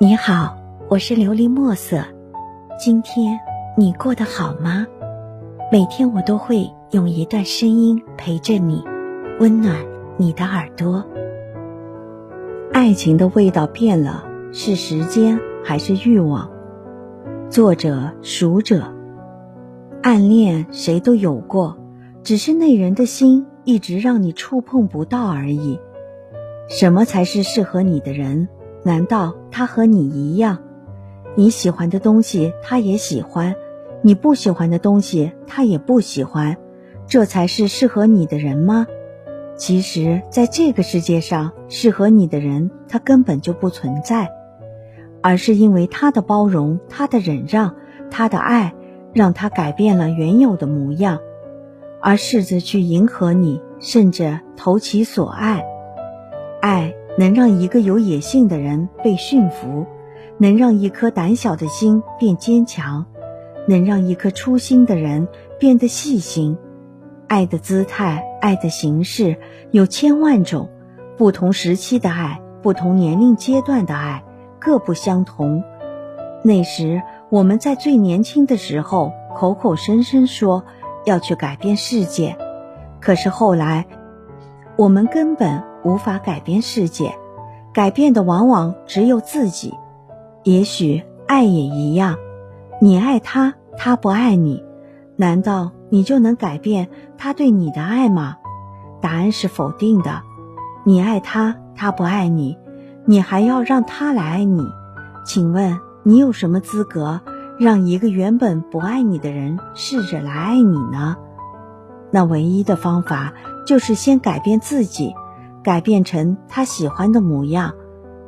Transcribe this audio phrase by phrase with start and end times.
[0.00, 0.56] 你好，
[0.88, 2.04] 我是琉璃墨色。
[2.78, 3.36] 今天
[3.76, 4.86] 你过得好吗？
[5.72, 8.84] 每天我都会用一段声音陪着你，
[9.40, 9.74] 温暖
[10.16, 11.04] 你的耳朵。
[12.72, 16.48] 爱情的味道变了，是时间还是欲望？
[17.50, 18.94] 作者：熟者。
[20.00, 21.76] 暗恋谁都有过，
[22.22, 25.80] 只是那人的心一直让你触碰不到而已。
[26.68, 28.48] 什么才是适合你的人？
[28.88, 30.60] 难道他和你一样？
[31.36, 33.54] 你喜欢的东西他也喜欢，
[34.00, 36.56] 你不喜欢的东西他也不喜欢，
[37.06, 38.86] 这才是适合你的人吗？
[39.58, 44.30] 其实，在这个世界上，适合你的人他根本就不存在，
[45.20, 47.74] 而是因为他的包容、他的忍让、
[48.10, 48.72] 他的爱，
[49.12, 51.18] 让他改变了原有的模样，
[52.00, 55.62] 而试着去迎合你，甚至投其所爱，
[56.62, 56.94] 爱。
[57.18, 59.84] 能让一个有野性的人被驯服，
[60.38, 63.04] 能让一颗胆小的心变坚强，
[63.66, 65.26] 能让一颗粗心的人
[65.58, 66.56] 变得细心。
[67.26, 69.36] 爱的姿态、爱的形式
[69.72, 70.70] 有千万种，
[71.16, 74.22] 不同时期的爱，不同年龄阶段的爱，
[74.60, 75.64] 各不相同。
[76.44, 80.62] 那时我们在最年轻的时候，口口声声说
[81.04, 82.36] 要去改变世界，
[83.00, 83.86] 可是后来，
[84.76, 85.67] 我们根本。
[85.84, 87.14] 无法改变世界，
[87.72, 89.74] 改变的往往只有自己。
[90.44, 92.16] 也许爱也一样，
[92.80, 94.64] 你爱他，他不爱你，
[95.16, 98.36] 难道你就能改变他对你的爱吗？
[99.00, 100.22] 答案是否定的。
[100.84, 102.56] 你爱他，他不爱你，
[103.04, 104.64] 你还要让他来爱你？
[105.24, 107.20] 请问你有什么资格
[107.58, 111.16] 让一个原本不爱你的人试着来爱你呢？
[112.10, 113.34] 那唯一的方法
[113.66, 115.14] 就是先改变自己。
[115.68, 117.74] 改变成他喜欢的模样，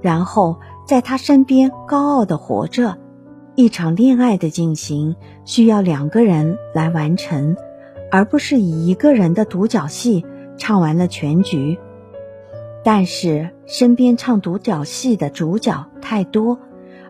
[0.00, 2.96] 然后在他身边高傲的活着。
[3.56, 7.56] 一场恋爱的进行需要两个人来完成，
[8.12, 10.24] 而不是以一个人的独角戏
[10.56, 11.76] 唱完了全局。
[12.84, 16.60] 但是身边唱独角戏的主角太多，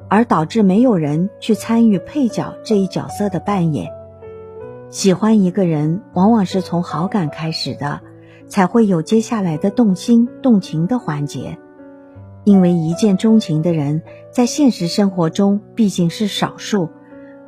[0.09, 3.91] 而导致没有人去参与配角这一角色的扮演。
[4.89, 8.01] 喜欢一个人，往往是从好感开始的。
[8.49, 11.59] 才会有接下来的动心动情的环节，
[12.45, 16.89] 因为一见钟情的人在现实生活中毕竟是少数，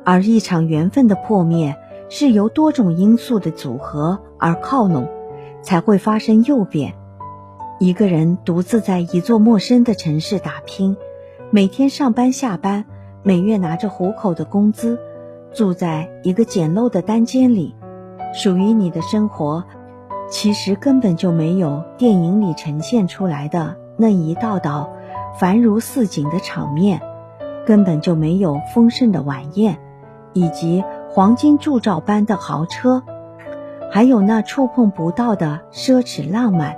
[0.03, 1.75] 而一场缘分的破灭
[2.09, 5.07] 是由多种因素的组合而靠拢，
[5.61, 6.95] 才会发生诱变。
[7.79, 10.97] 一个人独自在一座陌生的城市打拼，
[11.51, 12.85] 每天上班下班，
[13.23, 14.99] 每月拿着糊口的工资，
[15.53, 17.75] 住在一个简陋的单间里，
[18.33, 19.63] 属于你的生活。
[20.29, 24.89] 其实根本就没有电影里呈现出来的那一道道
[25.39, 27.01] 繁如似锦的场面，
[27.65, 29.79] 根本就没有丰盛的晚宴，
[30.33, 33.03] 以及黄金铸造般的豪车，
[33.89, 36.75] 还有那触碰不到的奢侈浪漫。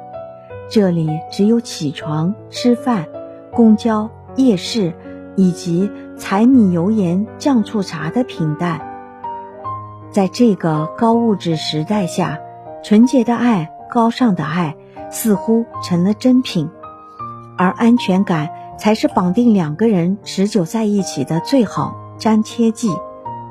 [0.69, 3.07] 这里只有起床、吃饭、
[3.51, 4.93] 公交、夜市，
[5.35, 8.79] 以及柴米油盐酱醋茶的平淡。
[10.11, 12.39] 在这个高物质时代下。
[12.81, 14.75] 纯洁的爱，高尚的爱，
[15.11, 16.69] 似乎成了珍品，
[17.57, 22.89] 而安全感才是绑定两个人持久在一起的最好粘贴剂。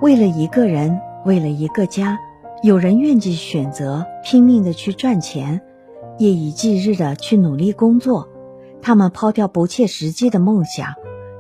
[0.00, 2.18] 为了一个人，为了一个家，
[2.62, 5.60] 有人愿意选择拼命的去赚钱，
[6.18, 8.28] 夜以继日的去努力工作。
[8.80, 10.94] 他们抛掉不切实际的梦想，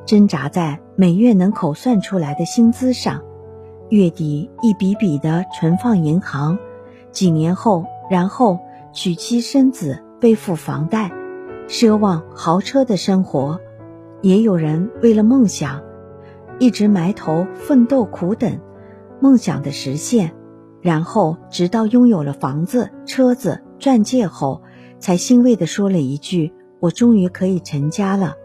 [0.04, 3.22] 挣扎在每月能口算出来的薪资上，
[3.88, 6.58] 月底一笔笔的存放银行。
[7.18, 8.60] 几年后，然后
[8.92, 11.10] 娶妻生子，背负房贷，
[11.66, 13.58] 奢望豪车的生活；
[14.22, 15.82] 也有人为了梦想，
[16.60, 18.60] 一直埋头奋斗苦等，
[19.18, 20.30] 梦想的实现，
[20.80, 24.62] 然后直到拥有了房子、车子、钻戒后，
[25.00, 28.36] 才欣慰地说了一句：“我终于可以成家了。”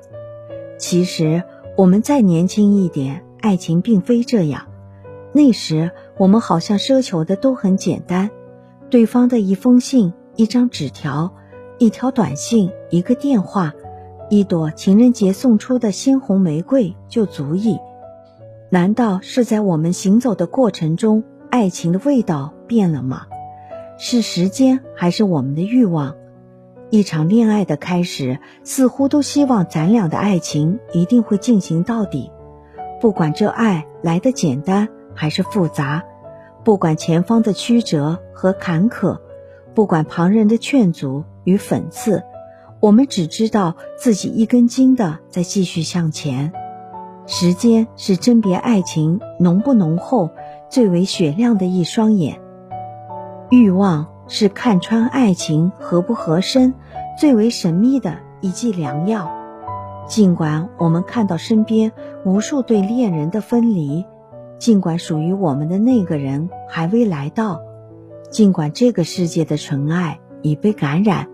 [0.80, 1.44] 其实，
[1.78, 4.66] 我们再年轻一点，爱情并非这样。
[5.32, 8.32] 那时，我们好像奢求的都很简单。
[8.94, 11.34] 对方的一封信、一张纸条、
[11.80, 13.74] 一条短信、一个电话、
[14.30, 17.80] 一朵情人节送出的鲜红玫瑰就足以。
[18.70, 23.24] 难道是在我们行走的过程中，爱情的味道变了吗？
[23.98, 26.16] 是时间还是我们的欲望？
[26.92, 32.30] 一场恋爱的开始，似乎都希望咱俩的爱情一定会进行到底，
[33.02, 36.04] 不管这爱来的简单还是复杂。
[36.64, 39.20] 不管前方的曲折和坎坷，
[39.74, 42.24] 不管旁人的劝阻与讽刺，
[42.80, 46.54] 我们只知道自己一根筋的在继续向前。
[47.26, 50.30] 时间是甄别爱情浓不浓厚
[50.70, 52.40] 最为雪亮的一双眼，
[53.50, 56.74] 欲望是看穿爱情合不合身
[57.18, 59.32] 最为神秘的一剂良药。
[60.06, 61.94] 尽管我们看到身边
[62.26, 64.06] 无数对恋人的分离，
[64.64, 67.60] 尽管属于我们的那个人还未来到，
[68.32, 71.28] 尽管这个世界的纯爱已被感染，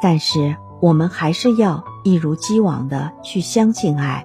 [0.00, 4.24] 但是我们还是要一如既往的去相信爱。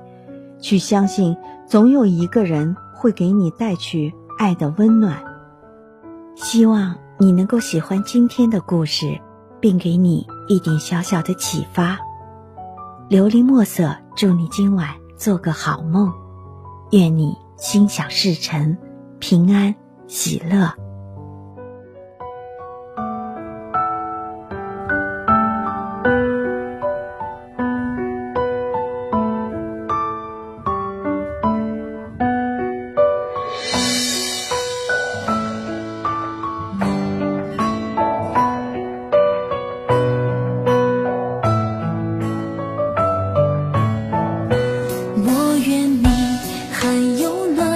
[0.60, 5.24] 去相信，总有一个人会给你带去爱的温暖。
[6.36, 9.20] 希望你能够喜欢今天的故事，
[9.60, 11.98] 并给你一点小小的启发。
[13.10, 16.14] 琉璃墨色，祝你今晚做个好梦，
[16.92, 18.78] 愿你心想事成，
[19.20, 19.74] 平安
[20.08, 20.85] 喜乐。
[47.36, 47.75] 愿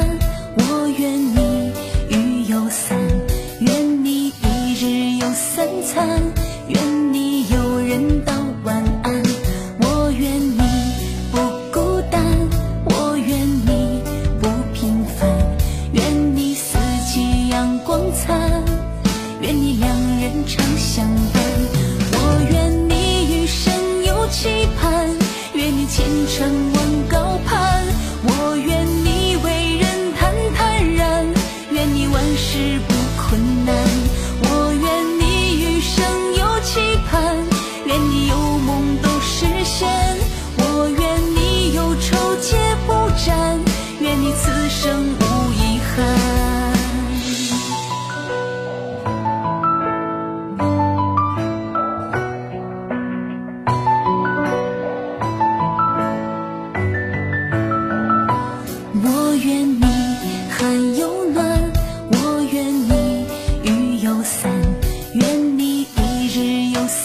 [33.30, 33.99] 困难。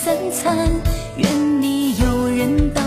[0.05, 0.71] 三餐
[1.17, 2.84] 愿你有人伴